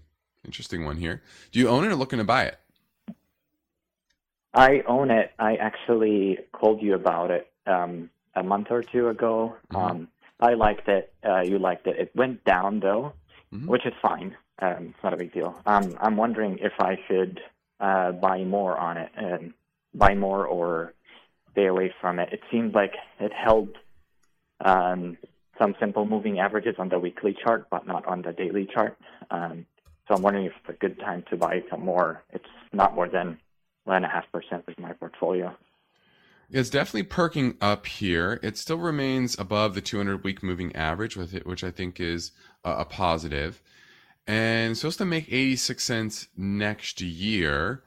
[0.46, 1.22] interesting one here.
[1.52, 2.60] Do you own it or looking to buy it?
[4.54, 5.32] I own it.
[5.40, 9.56] I actually called you about it um, a month or two ago.
[9.72, 9.76] Mm-hmm.
[9.76, 10.08] Um,
[10.40, 11.14] I liked it.
[11.28, 11.98] Uh, you liked it.
[11.98, 13.14] It went down though,
[13.54, 13.68] Mhm.
[13.68, 14.36] which is fine.
[14.60, 15.56] Um, it's not a big deal.
[15.66, 17.42] Um, I'm wondering if I should
[17.80, 19.54] uh, buy more on it, and
[19.94, 20.94] buy more or
[21.52, 22.32] stay away from it.
[22.32, 23.70] It seemed like it held
[24.64, 25.18] um,
[25.60, 28.98] some simple moving averages on the weekly chart, but not on the daily chart.
[29.30, 29.66] Um,
[30.08, 32.24] so I'm wondering if it's a good time to buy some more.
[32.32, 33.38] It's not more than
[33.86, 35.56] one and a half percent of my portfolio.
[36.50, 38.40] It's definitely perking up here.
[38.44, 42.32] It still remains above the 200 week moving average, with it, which I think is
[42.64, 43.62] a, a positive.
[44.28, 47.84] And supposed to make 86 cents next year.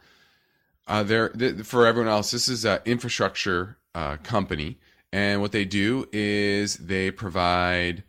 [0.88, 4.78] Uh, there th- for everyone else, this is an infrastructure uh, company,
[5.12, 8.04] and what they do is they provide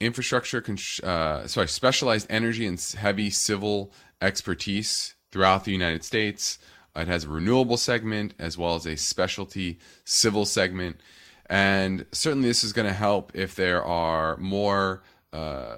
[0.00, 6.58] infrastructure, con- uh, sorry, specialized energy and heavy civil expertise throughout the United States.
[6.98, 11.00] It has a renewable segment as well as a specialty civil segment.
[11.46, 15.02] And certainly, this is going to help if there are more.
[15.32, 15.76] Uh,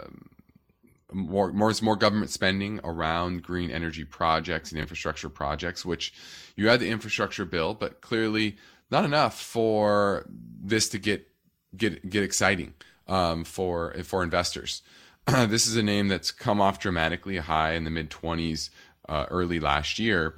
[1.12, 6.14] more, more, more government spending around green energy projects and infrastructure projects, which
[6.54, 8.56] you had the infrastructure bill, but clearly
[8.90, 11.26] not enough for this to get
[11.76, 12.74] get get exciting
[13.08, 14.82] um, for for investors.
[15.26, 18.70] this is a name that's come off dramatically high in the mid 20s
[19.08, 20.34] uh, early last year,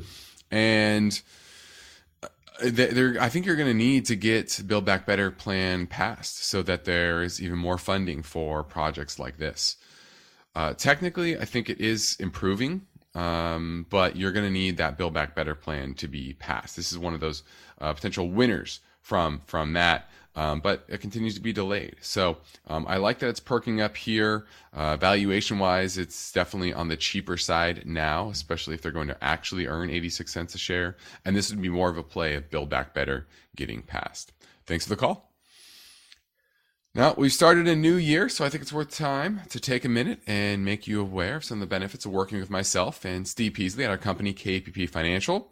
[0.53, 1.21] and
[2.63, 6.63] there, I think you're going to need to get Build Back Better plan passed so
[6.63, 9.77] that there is even more funding for projects like this.
[10.55, 12.83] Uh, technically, I think it is improving,
[13.15, 16.77] um, but you're going to need that Build Back Better plan to be passed.
[16.77, 17.43] This is one of those
[17.81, 21.97] uh, potential winners from from that, um, but it continues to be delayed.
[22.01, 24.47] So um, I like that it's perking up here.
[24.73, 29.25] Uh, valuation wise, it's definitely on the cheaper side now, especially if they're going to
[29.25, 30.97] actually earn 86 cents a share.
[31.25, 34.33] And this would be more of a play of Build Back Better getting passed.
[34.67, 35.33] Thanks for the call.
[36.95, 39.89] Now, we've started a new year, so I think it's worth time to take a
[39.89, 43.27] minute and make you aware of some of the benefits of working with myself and
[43.27, 45.51] Steve Peasley at our company, KPP Financial.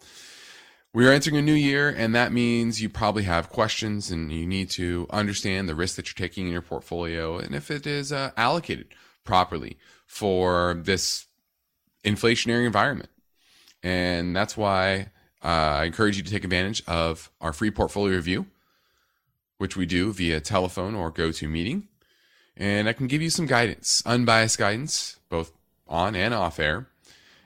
[0.92, 4.46] We are entering a new year, and that means you probably have questions and you
[4.46, 8.12] need to understand the risk that you're taking in your portfolio and if it is
[8.12, 8.88] uh, allocated
[9.22, 11.26] properly for this
[12.04, 13.10] inflationary environment.
[13.84, 15.10] And that's why
[15.44, 18.46] uh, I encourage you to take advantage of our free portfolio review
[19.60, 21.86] which we do via telephone or go to meeting.
[22.56, 25.52] And I can give you some guidance, unbiased guidance, both
[25.86, 26.88] on and off air,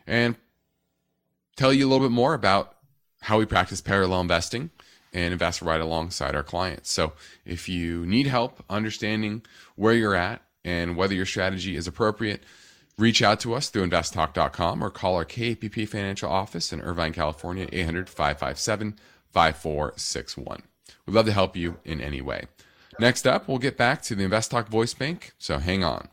[0.06, 0.36] and
[1.56, 2.73] tell you a little bit more about
[3.24, 4.70] how we practice parallel investing
[5.12, 6.90] and invest right alongside our clients.
[6.90, 7.14] So
[7.46, 9.42] if you need help understanding
[9.76, 12.42] where you're at and whether your strategy is appropriate,
[12.98, 17.66] reach out to us through investtalk.com or call our KPP financial office in Irvine, California,
[17.72, 18.98] 800 557
[19.32, 20.62] 5461.
[21.06, 22.44] We'd love to help you in any way.
[23.00, 26.08] Next up, we'll get back to the Invest Talk voice bank, so hang on.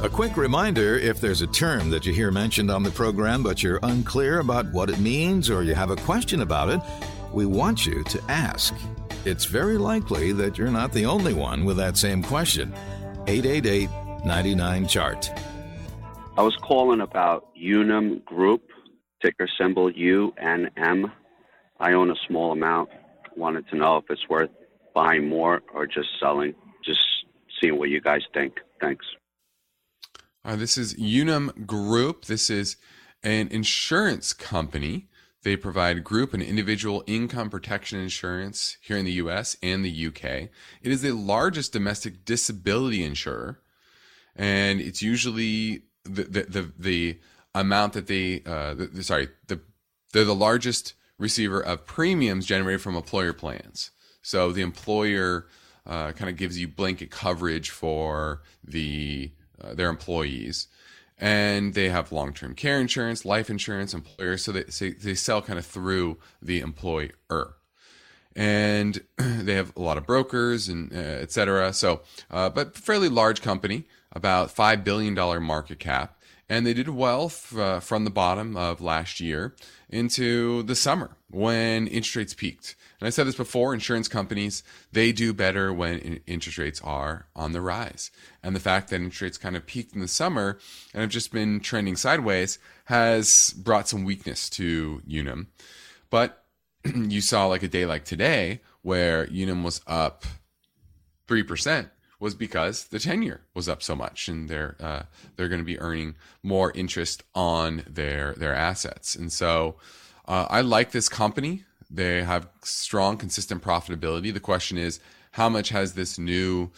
[0.00, 3.64] A quick reminder if there's a term that you hear mentioned on the program but
[3.64, 6.80] you're unclear about what it means or you have a question about it,
[7.32, 8.72] we want you to ask.
[9.24, 12.72] It's very likely that you're not the only one with that same question.
[13.26, 13.90] 888
[14.24, 15.30] 99 Chart.
[16.36, 18.62] I was calling about Unum Group,
[19.20, 21.10] ticker symbol UNM.
[21.80, 22.90] I own a small amount.
[23.36, 24.50] Wanted to know if it's worth
[24.94, 26.54] buying more or just selling.
[26.84, 27.00] Just
[27.60, 28.58] seeing what you guys think.
[28.80, 29.04] Thanks.
[30.48, 32.24] Uh, this is Unum Group.
[32.24, 32.78] This is
[33.22, 35.10] an insurance company.
[35.42, 40.24] They provide group and individual income protection insurance here in the US and the UK.
[40.24, 40.50] It
[40.90, 43.60] is the largest domestic disability insurer,
[44.34, 47.20] and it's usually the the the, the
[47.54, 49.60] amount that they uh, the, sorry the
[50.14, 53.90] they're the largest receiver of premiums generated from employer plans.
[54.22, 55.46] So the employer
[55.84, 59.32] uh, kind of gives you blanket coverage for the
[59.62, 60.68] uh, their employees,
[61.18, 64.44] and they have long-term care insurance, life insurance, employers.
[64.44, 67.54] So they so they sell kind of through the employer,
[68.34, 71.72] and they have a lot of brokers and uh, et cetera.
[71.72, 76.17] So, uh, but fairly large company, about five billion dollar market cap
[76.48, 79.54] and they did well f- uh, from the bottom of last year
[79.88, 82.74] into the summer when interest rates peaked.
[83.00, 87.26] And I said this before insurance companies, they do better when in- interest rates are
[87.36, 88.10] on the rise.
[88.42, 90.58] And the fact that interest rates kind of peaked in the summer
[90.92, 95.48] and have just been trending sideways has brought some weakness to Unum.
[96.10, 96.44] But
[96.84, 100.24] you saw like a day like today where Unum was up
[101.26, 101.90] 3%
[102.20, 105.02] was because the ten-year was up so much, and they're uh,
[105.36, 109.14] they're going to be earning more interest on their their assets.
[109.14, 109.76] And so,
[110.26, 111.64] uh, I like this company.
[111.90, 114.32] They have strong, consistent profitability.
[114.32, 115.00] The question is,
[115.32, 116.70] how much has this new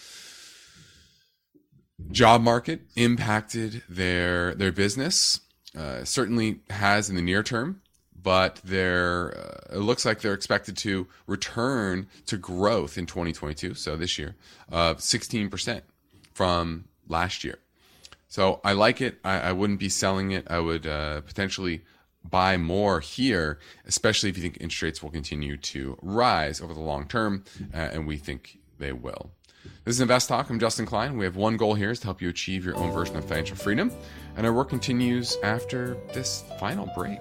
[2.13, 5.41] job market impacted their their business?
[5.77, 7.81] Uh, certainly has in the near term
[8.23, 13.97] but they're uh, it looks like they're expected to return to growth in 2022 so
[13.97, 14.35] this year
[14.71, 15.83] of 16%
[16.33, 17.59] from last year
[18.29, 21.83] so i like it i, I wouldn't be selling it i would uh, potentially
[22.29, 26.81] buy more here especially if you think interest rates will continue to rise over the
[26.81, 29.31] long term uh, and we think they will
[29.85, 30.51] this is Invest Talk.
[30.51, 31.17] I'm Justin Klein.
[31.17, 33.57] We have one goal here is to help you achieve your own version of financial
[33.57, 33.91] freedom.
[34.37, 37.19] And our work continues after this final break.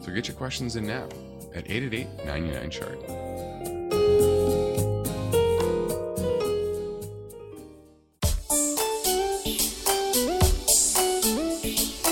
[0.00, 1.08] So get your questions in now
[1.54, 2.98] at 888 99 chart.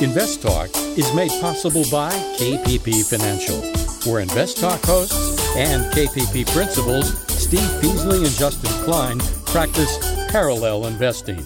[0.02, 3.60] Invest Talk is made possible by KPP Financial,
[4.10, 9.98] where Invest Talk hosts and KPP principals Steve Peasley and Justin Klein practice
[10.28, 11.44] parallel investing.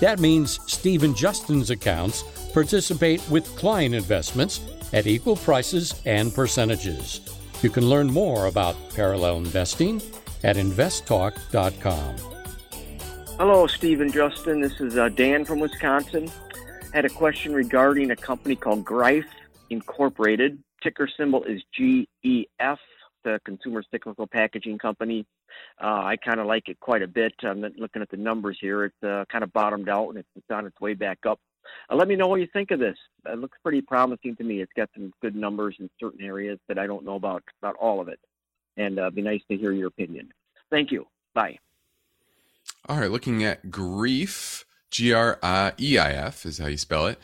[0.00, 2.22] That means Steve and Justin's accounts
[2.54, 4.60] participate with client investments
[4.92, 7.20] at equal prices and percentages.
[7.62, 10.00] You can learn more about parallel investing
[10.42, 12.16] at investtalk.com.
[13.38, 14.60] Hello, Steve and Justin.
[14.60, 16.30] This is uh, Dan from Wisconsin.
[16.92, 19.26] I had a question regarding a company called Greif
[19.70, 20.62] Incorporated.
[20.82, 22.78] Ticker symbol is GEF,
[23.24, 25.26] the consumer cyclical packaging company.
[25.82, 27.32] Uh, I kind of like it quite a bit.
[27.42, 28.84] I'm looking at the numbers here.
[28.84, 31.38] It's uh, kind of bottomed out and it's on its way back up.
[31.90, 32.96] Uh, let me know what you think of this.
[33.26, 34.60] It looks pretty promising to me.
[34.60, 38.00] It's got some good numbers in certain areas that I don't know about about all
[38.00, 38.20] of it,
[38.76, 40.32] and uh, be nice to hear your opinion.
[40.70, 41.06] Thank you.
[41.34, 41.58] Bye.
[42.88, 45.38] All right, looking at Greif, G R
[45.78, 47.18] E I F is how you spell it.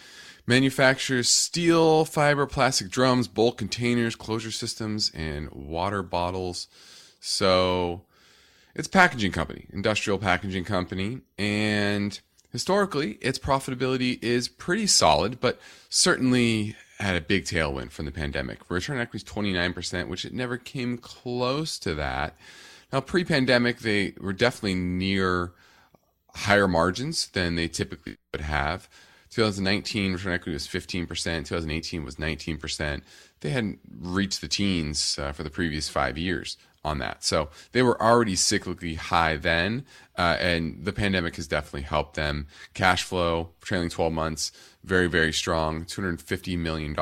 [0.46, 6.68] Manufactures steel, fiber, plastic drums, bulk containers, closure systems, and water bottles.
[7.18, 8.02] So
[8.74, 12.20] it's packaging company, industrial packaging company, and
[12.56, 18.60] historically, its profitability is pretty solid, but certainly had a big tailwind from the pandemic.
[18.70, 22.34] Return on equity is 29%, which it never came close to that.
[22.90, 25.52] Now, pre pandemic, they were definitely near
[26.34, 28.88] higher margins than they typically would have.
[29.36, 33.02] 2019 return equity was 15%, 2018 was 19%.
[33.40, 37.22] They hadn't reached the teens uh, for the previous five years on that.
[37.22, 39.84] So they were already cyclically high then,
[40.16, 42.46] uh, and the pandemic has definitely helped them.
[42.72, 44.52] Cash flow, trailing 12 months,
[44.84, 46.94] very, very strong $250 million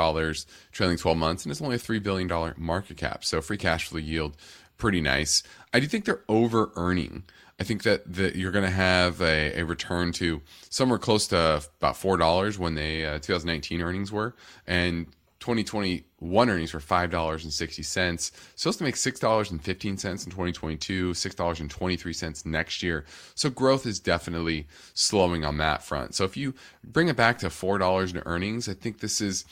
[0.72, 3.24] trailing 12 months, and it's only a $3 billion market cap.
[3.24, 4.36] So free cash flow yield,
[4.76, 5.44] pretty nice.
[5.72, 7.22] I do think they're over earning.
[7.58, 11.62] I think that, that you're going to have a, a, return to somewhere close to
[11.78, 14.34] about $4 when they uh, 2019 earnings were.
[14.66, 15.06] And
[15.44, 18.32] 2021 earnings were $5.60.
[18.56, 23.04] Supposed to make $6.15 in 2022, $6.23 next year.
[23.34, 26.14] So growth is definitely slowing on that front.
[26.14, 29.44] So if you bring it back to $4 in earnings, I think this is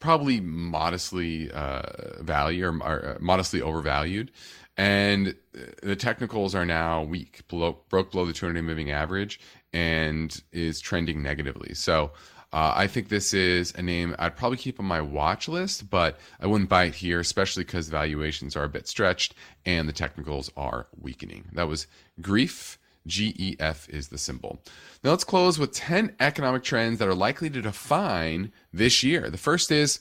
[0.00, 1.82] probably modestly uh,
[2.20, 4.30] value or, or uh, modestly overvalued.
[4.76, 5.34] And
[5.82, 9.40] the technicals are now weak, below, broke below the 200 moving average
[9.72, 11.72] and is trending negatively.
[11.74, 12.12] So
[12.52, 16.20] uh, I think this is a name I'd probably keep on my watch list, but
[16.40, 20.50] I wouldn't buy it here, especially because valuations are a bit stretched and the technicals
[20.56, 21.48] are weakening.
[21.52, 21.86] That was
[22.20, 22.78] Greif.
[23.06, 24.60] GEF is the symbol.
[25.04, 29.30] Now let's close with 10 economic trends that are likely to define this year.
[29.30, 30.00] The first is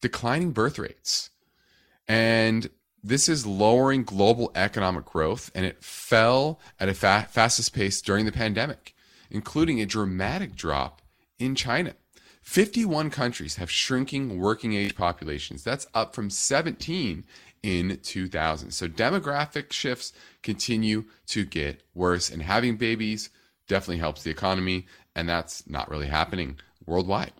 [0.00, 1.30] declining birth rates.
[2.08, 2.70] And
[3.02, 8.26] this is lowering global economic growth, and it fell at a fa- fastest pace during
[8.26, 8.94] the pandemic,
[9.30, 11.00] including a dramatic drop
[11.38, 11.94] in China.
[12.42, 15.62] 51 countries have shrinking working age populations.
[15.62, 17.24] That's up from 17
[17.62, 18.70] in 2000.
[18.70, 23.30] So demographic shifts continue to get worse, and having babies
[23.68, 27.32] definitely helps the economy, and that's not really happening worldwide.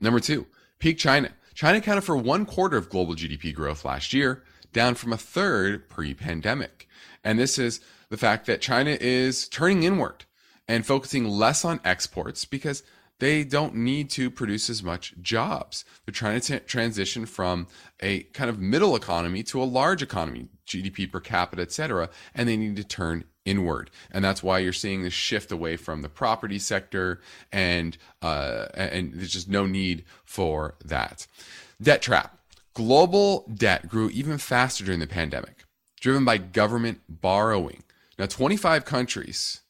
[0.00, 0.46] Number two,
[0.78, 1.30] peak China.
[1.54, 4.44] China accounted for one quarter of global GDP growth last year,
[4.76, 6.86] down from a third pre pandemic.
[7.24, 10.26] And this is the fact that China is turning inward
[10.68, 12.82] and focusing less on exports because
[13.18, 15.86] they don't need to produce as much jobs.
[16.04, 17.68] They're trying to t- transition from
[18.00, 22.46] a kind of middle economy to a large economy, GDP per capita, et cetera, and
[22.46, 23.90] they need to turn inward.
[24.10, 29.14] And that's why you're seeing this shift away from the property sector, and uh, and
[29.14, 31.26] there's just no need for that.
[31.80, 32.36] Debt trap.
[32.76, 35.64] Global debt grew even faster during the pandemic,
[35.98, 37.82] driven by government borrowing.
[38.18, 39.62] Now, 25 countries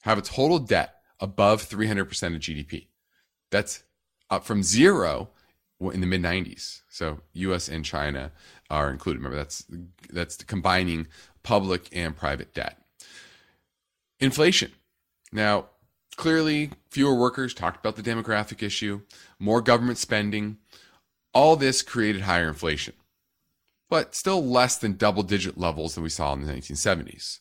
[0.00, 2.86] have a total debt above 300% of GDP.
[3.50, 3.84] That's
[4.30, 5.28] up from zero
[5.78, 6.80] in the mid 90s.
[6.88, 8.32] So US and China
[8.70, 9.18] are included.
[9.18, 9.66] Remember that's
[10.08, 11.08] that's combining
[11.42, 12.78] public and private debt.
[14.18, 14.72] Inflation.
[15.30, 15.66] Now,
[16.16, 19.02] clearly fewer workers talked about the demographic issue,
[19.38, 20.56] more government spending.
[21.36, 22.94] All this created higher inflation.
[23.90, 27.40] But still less than double digit levels than we saw in the 1970s.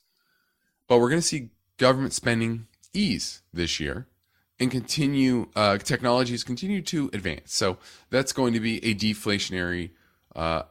[0.90, 4.08] But we're going to see government spending ease this year
[4.60, 7.78] and continue uh, technologies continue to advance so
[8.10, 9.92] that's going to be a deflationary
[10.36, 10.64] uh,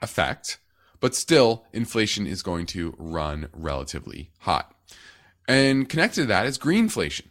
[0.00, 0.58] effect
[1.00, 4.74] but still inflation is going to run relatively hot
[5.46, 7.26] and connected to that is greenflation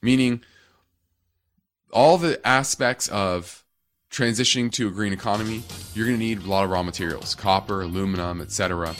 [0.00, 0.40] meaning
[1.92, 3.59] all the aspects of
[4.10, 5.62] transitioning to a green economy
[5.94, 8.94] you're going to need a lot of raw materials copper aluminum etc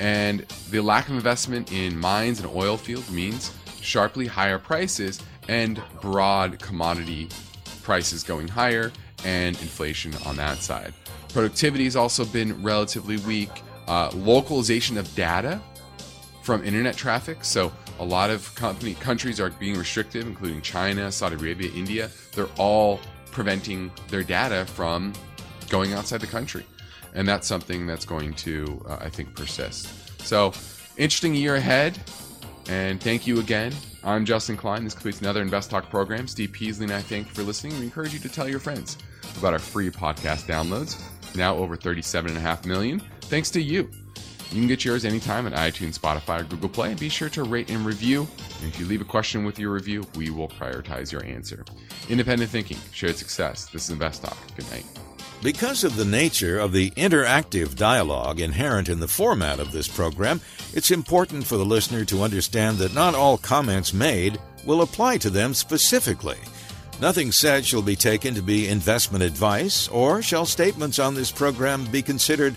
[0.00, 0.40] and
[0.70, 6.58] the lack of investment in mines and oil fields means sharply higher prices and broad
[6.58, 7.28] commodity
[7.82, 8.90] prices going higher
[9.24, 10.92] and inflation on that side.
[11.32, 13.50] Productivity has also been relatively weak.
[13.86, 15.60] Uh, localization of data
[16.42, 17.44] from internet traffic.
[17.44, 22.10] So a lot of company countries are being restrictive, including China, Saudi Arabia, India.
[22.34, 23.00] They're all
[23.36, 25.12] preventing their data from
[25.68, 26.64] going outside the country,
[27.14, 30.20] and that's something that's going to, uh, I think, persist.
[30.22, 30.54] So
[30.96, 32.00] interesting year ahead.
[32.68, 33.72] And thank you again.
[34.02, 34.82] I'm Justin Klein.
[34.82, 36.26] This completes another Invest Talk program.
[36.26, 37.78] Steve Peasley and I thank you for listening.
[37.78, 38.96] We encourage you to tell your friends
[39.38, 41.00] about our free podcast downloads.
[41.36, 43.00] Now over 37.5 million.
[43.20, 43.88] Thanks to you.
[44.50, 46.94] You can get yours anytime at iTunes, Spotify, or Google Play.
[46.94, 48.28] Be sure to rate and review.
[48.60, 51.64] And if you leave a question with your review, we will prioritize your answer.
[52.08, 53.66] Independent thinking, shared success.
[53.66, 54.38] This is Invest Talk.
[54.56, 54.84] Good night.
[55.42, 60.40] Because of the nature of the interactive dialogue inherent in the format of this program,
[60.72, 65.30] it's important for the listener to understand that not all comments made will apply to
[65.30, 66.38] them specifically.
[67.00, 71.84] Nothing said shall be taken to be investment advice, or shall statements on this program
[71.86, 72.56] be considered